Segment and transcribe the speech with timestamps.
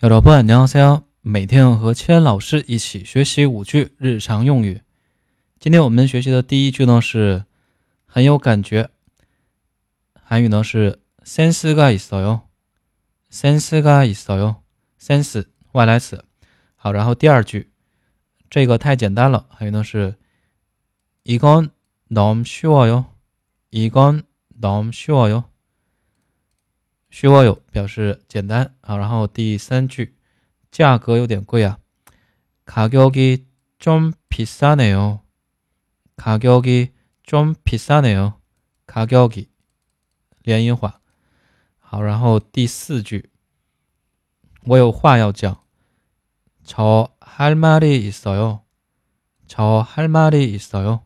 [0.00, 4.80] 小伙伴，你好，每天和千老师一起学习五句日常用语。
[5.58, 7.44] 今天我们学习的第一句呢是
[8.06, 8.88] 很有感觉，
[10.14, 12.40] 韩语呢是센스가있어 요，
[13.30, 14.56] 센스가있어 요，
[14.98, 16.24] sense 外来词。
[16.76, 17.70] 好，然后第二句，
[18.48, 20.16] 这个太简单了，韩语呢是
[21.24, 23.04] 이건너무쉬워 요，
[23.70, 25.44] 이건너무쉬워 요。
[27.14, 30.14] 虚我有表示简单啊，然后第三句
[30.70, 31.80] 价格有点贵啊，
[32.66, 35.22] 가격이좀비싸네 요，
[36.16, 38.34] 가격이좀비싸네 요，
[38.86, 39.48] 가격이
[40.42, 41.00] 连音化。
[41.78, 43.30] 好，然后第四句
[44.62, 45.64] 我有话要讲，
[46.64, 48.60] 저할말이있어 요，
[49.48, 51.00] 저할말이있어 요。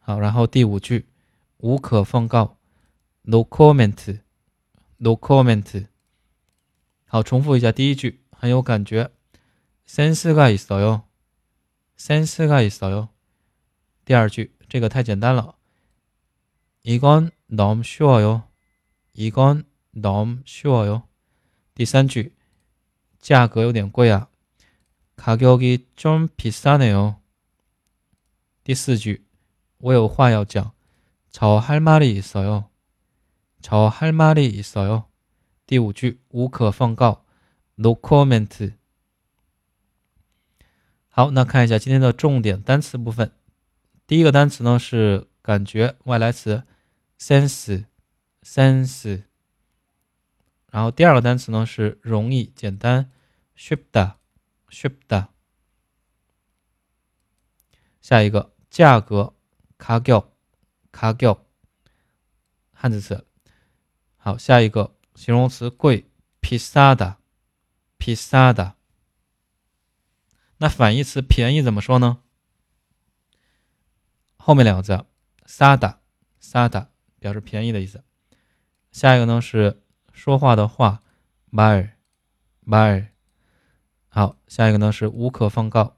[0.00, 1.08] 好，然后第五句
[1.56, 2.58] 无可奉告，
[3.22, 4.20] no comment。
[4.98, 5.86] No comment。
[7.06, 9.10] 好，重复一下第一句，很有感觉。
[9.86, 11.02] 센스가있어 요，
[11.98, 13.08] 센스가있어 요。
[14.04, 15.56] 第二句，这个太简单了。
[16.82, 18.42] 이건너무쉬워 요，
[19.14, 21.02] 이건너무쉬워 요。
[21.74, 22.32] 第三句，
[23.20, 24.28] 价格有点贵啊。
[25.16, 27.16] 가격이좀비싸네 요。
[28.64, 29.26] 第四句，
[29.78, 30.72] 我有话要讲。
[31.30, 32.67] 저할말이있어 요。
[33.62, 35.04] 저할말이있어 요。
[35.66, 37.24] 第五句无可奉告，
[37.76, 38.74] no comment。
[41.08, 43.32] 好，那看一下今天的重点单词部分。
[44.06, 46.64] 第一个单词呢是感觉外来词，
[47.18, 49.22] sense，sense。
[50.70, 53.10] 然后第二个单词呢是容易简单，
[53.56, 55.28] shipda，shipda。
[58.02, 59.32] 下一个价格，
[59.78, 60.26] 가격
[60.92, 61.38] 卡격
[62.72, 63.26] 汉字词。
[64.21, 66.05] 好，下一个形容词贵
[66.41, 68.73] ，pisada，pisada。
[70.57, 72.21] 那反义词便宜怎么说呢？
[74.35, 75.05] 后面两个字
[75.45, 78.03] ，sada，sada 表示便宜的意思。
[78.91, 80.99] 下一个呢是说话的话
[81.51, 83.07] ，bar，bar。
[84.09, 85.95] 好，下一个呢是无可奉告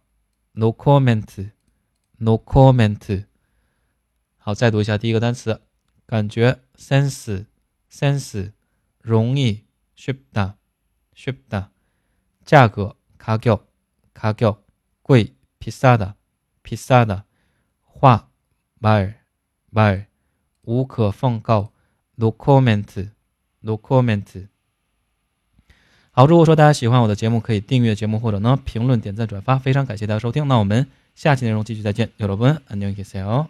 [0.51, 3.25] ，no comment，no comment。
[4.37, 5.63] 好，再读一下第一个单词，
[6.05, 7.47] 感觉，sense。
[7.90, 8.52] sense
[9.00, 9.64] 容易，
[9.96, 10.54] shipda
[11.14, 11.68] shipda
[12.44, 14.58] 价格，가격가격
[15.02, 17.24] 贵，비싸다비싸다
[17.84, 18.28] 话，
[18.80, 19.14] 말
[19.72, 20.06] 말，
[20.62, 21.72] 无可奉告，
[22.16, 23.10] no comment
[23.60, 24.48] no comment。
[26.10, 30.48] 好，如果说大家喜欢我的节目，可以订阅节目或者呢评论、点赞、转发，非常感谢大家收听。
[30.48, 33.48] 那我们下期内容继续再见，여러분안녕히계세요